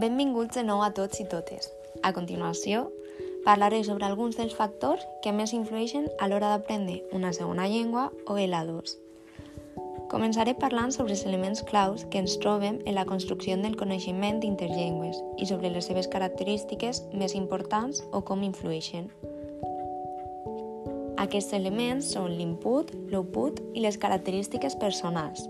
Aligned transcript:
Benvinguts 0.00 0.56
de 0.56 0.62
nou 0.64 0.80
a 0.80 0.88
tots 0.96 1.20
i 1.20 1.24
totes. 1.28 1.66
A 2.00 2.14
continuació, 2.16 2.86
parlaré 3.44 3.82
sobre 3.84 4.06
alguns 4.06 4.38
dels 4.38 4.54
factors 4.56 5.04
que 5.20 5.34
més 5.36 5.52
influeixen 5.52 6.06
a 6.16 6.28
l'hora 6.30 6.54
d'aprendre 6.54 7.02
una 7.12 7.32
segona 7.36 7.66
llengua 7.68 8.06
o 8.24 8.38
ELA2. 8.40 8.94
Començaré 10.08 10.54
parlant 10.56 10.96
sobre 10.96 11.12
els 11.12 11.26
elements 11.28 11.60
claus 11.68 12.06
que 12.08 12.24
ens 12.24 12.38
trobem 12.40 12.80
en 12.86 12.96
la 12.96 13.04
construcció 13.04 13.58
del 13.60 13.76
coneixement 13.76 14.40
d'interllengües 14.40 15.20
i 15.36 15.52
sobre 15.52 15.68
les 15.68 15.84
seves 15.84 16.08
característiques 16.08 17.04
més 17.12 17.36
importants 17.36 18.00
o 18.12 18.24
com 18.24 18.48
influeixen. 18.48 19.10
Aquests 21.20 21.52
elements 21.52 22.14
són 22.16 22.32
l'input, 22.32 22.96
l'output 23.12 23.60
i 23.76 23.84
les 23.84 24.00
característiques 24.00 24.74
personals. 24.80 25.44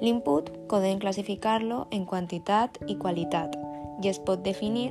L'input 0.00 0.50
podem 0.70 0.98
classificar-lo 0.98 1.84
en 1.94 2.06
quantitat 2.06 2.80
i 2.88 2.96
qualitat 2.98 3.54
i 4.02 4.10
es 4.10 4.18
pot 4.18 4.42
definir 4.42 4.90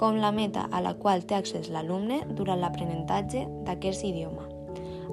com 0.00 0.18
la 0.18 0.32
meta 0.34 0.66
a 0.72 0.80
la 0.82 0.94
qual 0.98 1.22
té 1.22 1.36
accés 1.38 1.68
l'alumne 1.70 2.22
durant 2.38 2.58
l'aprenentatge 2.58 3.44
d'aquest 3.66 4.04
idioma, 4.08 4.48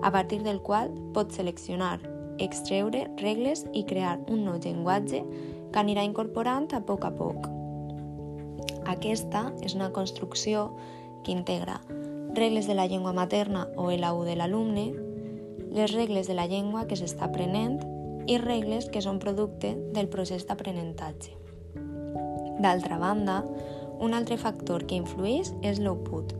a 0.01 0.09
partir 0.11 0.41
del 0.41 0.61
qual 0.65 0.89
pot 1.13 1.35
seleccionar, 1.35 1.99
extreure 2.39 3.05
regles 3.21 3.65
i 3.73 3.83
crear 3.85 4.17
un 4.31 4.45
nou 4.47 4.57
llenguatge 4.63 5.21
que 5.69 5.79
anirà 5.83 6.07
incorporant 6.07 6.71
a 6.73 6.81
poc 6.81 7.05
a 7.05 7.13
poc. 7.13 7.49
Aquesta 8.89 9.49
és 9.61 9.75
una 9.77 9.91
construcció 9.93 10.71
que 11.23 11.35
integra 11.35 11.77
regles 12.33 12.67
de 12.67 12.73
la 12.73 12.87
llengua 12.87 13.13
materna 13.13 13.67
o 13.75 13.91
LAU 13.91 14.23
de 14.23 14.35
l'alumne, 14.35 14.93
les 15.69 15.91
regles 15.93 16.27
de 16.27 16.33
la 16.33 16.47
llengua 16.47 16.85
que 16.87 16.97
s'està 16.97 17.27
aprenent 17.27 17.79
i 18.29 18.37
regles 18.37 18.85
que 18.93 19.01
són 19.01 19.17
producte 19.17 19.73
del 19.95 20.07
procés 20.13 20.45
d'aprenentatge. 20.45 21.33
D'altra 22.61 22.99
banda, 23.01 23.39
un 23.99 24.13
altre 24.13 24.37
factor 24.37 24.85
que 24.85 24.99
influeix 24.99 25.49
és 25.65 25.79
l'output, 25.81 26.35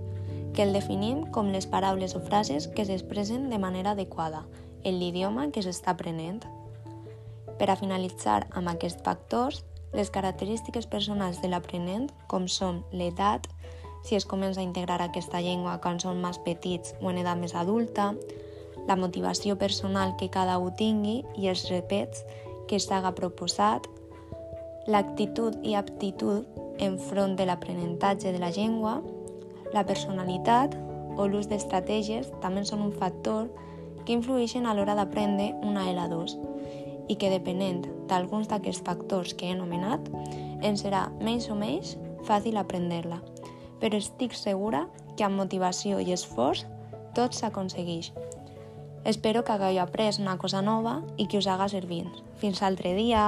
que 0.53 0.65
el 0.67 0.75
definim 0.75 1.23
com 1.33 1.49
les 1.53 1.65
paraules 1.71 2.13
o 2.15 2.21
frases 2.21 2.67
que 2.75 2.85
s'expressen 2.85 3.49
de 3.49 3.57
manera 3.57 3.95
adequada 3.97 4.45
en 4.83 4.99
l'idioma 4.99 5.49
que 5.51 5.63
s'està 5.65 5.95
aprenent. 5.95 6.43
Per 7.59 7.67
a 7.67 7.77
finalitzar 7.79 8.45
amb 8.55 8.71
aquests 8.71 9.01
factors, 9.03 9.63
les 9.93 10.11
característiques 10.13 10.85
personals 10.87 11.41
de 11.41 11.49
l'aprenent, 11.49 12.09
com 12.29 12.45
són 12.47 12.83
l'edat, 12.93 13.49
si 14.05 14.15
es 14.15 14.25
comença 14.29 14.61
a 14.61 14.67
integrar 14.67 15.01
aquesta 15.01 15.41
llengua 15.41 15.79
quan 15.83 15.99
són 15.99 16.21
més 16.21 16.37
petits 16.45 16.93
o 17.01 17.09
en 17.09 17.19
edat 17.23 17.41
més 17.41 17.55
adulta, 17.57 18.13
la 18.89 18.97
motivació 18.97 19.55
personal 19.61 20.15
que 20.17 20.31
cada 20.33 20.57
un 20.57 20.73
tingui 20.73 21.21
i 21.37 21.47
els 21.47 21.67
repets 21.69 22.25
que 22.67 22.81
s'haga 22.81 23.13
proposat, 23.17 23.85
l'actitud 24.89 25.55
i 25.61 25.75
aptitud 25.77 26.59
enfront 26.81 27.35
de 27.37 27.45
l'aprenentatge 27.45 28.33
de 28.33 28.41
la 28.41 28.49
llengua, 28.49 28.99
la 29.73 29.85
personalitat 29.85 30.73
o 31.19 31.27
l'ús 31.27 31.49
d'estratègies 31.51 32.31
també 32.41 32.65
són 32.65 32.81
un 32.87 32.93
factor 32.95 33.49
que 34.05 34.15
influeixen 34.15 34.65
a 34.65 34.73
l'hora 34.73 34.95
d'aprendre 34.97 35.51
una 35.61 35.85
L2 35.91 36.33
i 37.09 37.17
que 37.17 37.29
depenent 37.33 37.83
d'alguns 38.09 38.49
d'aquests 38.49 38.85
factors 38.85 39.35
que 39.37 39.49
he 39.49 39.53
anomenat, 39.53 40.09
ens 40.65 40.81
serà 40.85 41.07
més 41.21 41.49
o 41.49 41.57
menys 41.57 41.95
fàcil 42.25 42.57
aprendre-la. 42.57 43.19
Però 43.81 43.97
estic 43.97 44.33
segura 44.37 44.87
que 45.17 45.25
amb 45.25 45.37
motivació 45.37 46.01
i 46.01 46.13
esforç 46.15 46.65
tot 47.17 47.37
s'aconsegueix. 47.37 48.11
Espero 49.05 49.43
que 49.43 49.53
hagueu 49.53 49.79
après 49.81 50.19
una 50.19 50.37
cosa 50.37 50.61
nova 50.61 50.99
i 51.17 51.27
que 51.27 51.39
us 51.39 51.47
haga 51.47 51.69
servit. 51.71 52.07
Fins 52.41 52.61
altre 52.61 52.95
dia! 52.97 53.23